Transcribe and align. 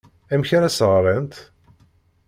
Amek 0.33 0.51
ara 0.57 0.67
as-ɣrent? 0.69 1.33